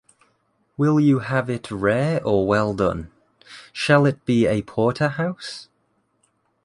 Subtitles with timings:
[0.77, 3.11] Will you have it rare or well-done?
[3.71, 5.69] Shall it be a porterhouse?